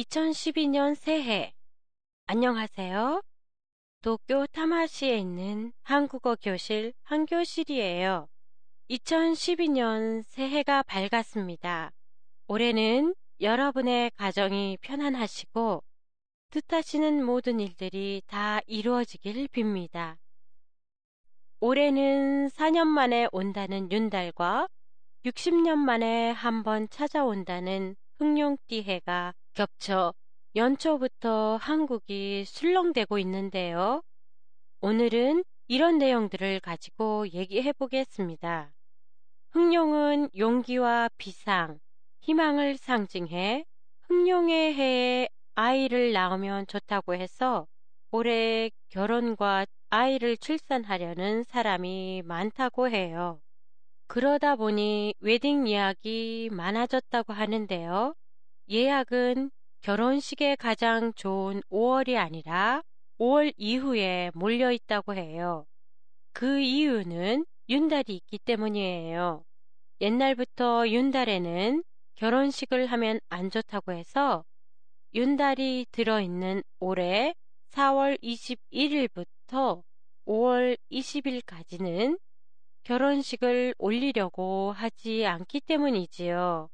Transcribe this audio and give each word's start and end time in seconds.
2012년 0.00 0.94
새해. 0.94 1.52
안녕하세요. 2.26 3.20
도쿄 4.00 4.46
타마시에 4.46 5.18
있는 5.18 5.72
한국어 5.82 6.36
교실 6.36 6.94
한교실이에요. 7.02 8.26
2012년 8.88 10.22
새해가 10.22 10.84
밝았습니다. 10.84 11.90
올해는 12.48 13.14
여러분의 13.42 14.10
가정이 14.16 14.78
편안하시고 14.80 15.82
뜻하시는 16.48 17.22
모든 17.22 17.60
일들이 17.60 18.22
다 18.26 18.60
이루어지길 18.66 19.48
빕니다. 19.48 20.16
올해는 21.60 22.48
4년 22.48 22.86
만에 22.86 23.28
온다는 23.32 23.92
윤달과 23.92 24.66
60년 25.26 25.76
만에 25.76 26.30
한 26.30 26.62
번 26.62 26.88
찾아온다는 26.88 27.96
흑룡띠해가 28.18 29.34
겹쳐 29.60 30.14
연초부터 30.56 31.58
한국이 31.58 32.46
술렁대고 32.46 33.18
있는데요. 33.18 34.00
오늘은 34.80 35.44
이런 35.68 35.98
내용들을 35.98 36.60
가지고 36.60 37.28
얘기해 37.28 37.74
보겠습니다. 37.74 38.72
흑룡은 39.50 40.30
용기와 40.34 41.10
비상, 41.18 41.78
희망을 42.20 42.78
상징해 42.78 43.66
흑룡의 44.04 44.72
해에 44.72 45.28
아이를 45.56 46.14
낳으면 46.14 46.66
좋다고 46.66 47.12
해서 47.14 47.66
올해 48.12 48.70
결혼과 48.88 49.66
아이를 49.90 50.38
출산하려는 50.38 51.42
사람이 51.42 52.22
많다고 52.24 52.88
해요. 52.88 53.42
그러다 54.06 54.56
보니 54.56 55.16
웨딩 55.20 55.68
예약이 55.68 56.48
많아졌다고 56.50 57.34
하는데요. 57.34 58.14
예약은 58.70 59.50
결혼식에 59.80 60.54
가장 60.54 61.12
좋은 61.14 61.60
5월이 61.72 62.16
아니라 62.16 62.84
5월 63.18 63.52
이후에 63.56 64.30
몰려 64.32 64.70
있다고 64.70 65.16
해요. 65.16 65.66
그 66.32 66.60
이유는 66.60 67.46
윤달이 67.68 68.14
있기 68.14 68.38
때문이에요. 68.38 69.42
옛날부터 70.00 70.88
윤달에는 70.88 71.82
결혼식을 72.14 72.86
하면 72.86 73.18
안 73.28 73.50
좋다고 73.50 73.90
해서 73.90 74.44
윤달이 75.14 75.86
들어있는 75.90 76.62
올해 76.78 77.34
4월 77.72 78.22
21일부터 78.22 79.82
5월 80.26 80.78
20일까지는 80.92 82.20
결혼식을 82.84 83.74
올리려고 83.78 84.70
하지 84.70 85.26
않기 85.26 85.60
때문이지요. 85.62 86.68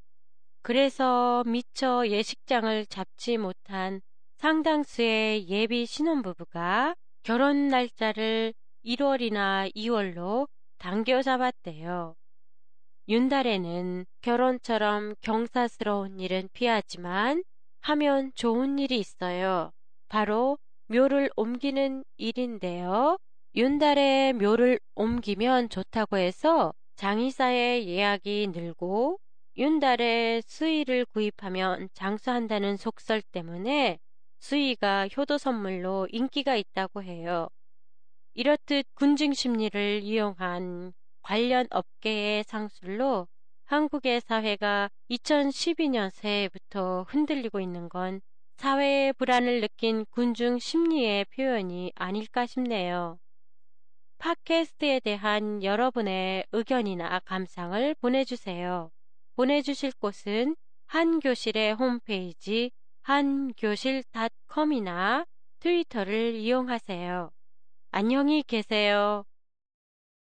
그래서 0.66 1.44
미처 1.46 2.08
예식장을 2.08 2.86
잡지 2.86 3.38
못한 3.38 4.00
상당수의 4.38 5.48
예비 5.48 5.86
신혼부부가 5.86 6.96
결혼 7.22 7.68
날짜를 7.68 8.52
1월이나 8.84 9.72
2월로 9.76 10.48
당겨 10.78 11.22
잡았대요. 11.22 12.16
윤달에는 13.08 14.06
결혼처럼 14.22 15.14
경사스러운 15.20 16.18
일은 16.18 16.48
피하지만 16.52 17.44
하면 17.82 18.32
좋은 18.34 18.80
일이 18.80 18.98
있어요. 18.98 19.70
바로 20.08 20.58
묘를 20.88 21.30
옮기는 21.36 22.02
일인데요. 22.16 23.18
윤달에 23.54 24.32
묘를 24.32 24.80
옮기면 24.96 25.68
좋다고 25.68 26.16
해서 26.16 26.72
장의사의 26.96 27.86
예약이 27.86 28.48
늘고 28.52 29.20
윤달에 29.58 30.42
수의를 30.44 31.06
구입하면 31.06 31.88
장수한다는 31.94 32.76
속설 32.76 33.22
때문에 33.22 33.98
수의가 34.38 35.08
효도 35.16 35.38
선물로 35.38 36.08
인기가 36.10 36.56
있다고 36.56 37.02
해요. 37.02 37.48
이렇듯 38.34 38.86
군중 38.94 39.32
심리를 39.32 40.02
이용한 40.02 40.92
관련 41.22 41.66
업계의 41.70 42.44
상술로 42.44 43.28
한국의 43.64 44.20
사회가 44.20 44.90
2012년 45.10 46.10
새해부터 46.10 47.06
흔들리고 47.08 47.58
있는 47.58 47.88
건 47.88 48.20
사회의 48.56 49.14
불안을 49.14 49.62
느낀 49.62 50.04
군중 50.10 50.58
심리의 50.58 51.24
표현이 51.34 51.92
아닐까 51.94 52.44
싶네요. 52.44 53.18
팟캐스트에 54.18 55.00
대한 55.00 55.62
여러분의 55.62 56.44
의견이나 56.52 57.20
감상을 57.20 57.94
보내주세요. 58.00 58.90
보내주실 59.36 59.92
곳은 60.00 60.56
한교실의 60.86 61.74
홈페이지 61.74 62.72
한교실닷컴이나 63.02 65.26
트위터를 65.60 66.34
이용하세요. 66.34 67.30
안녕히 67.90 68.42
계세요. 68.42 69.24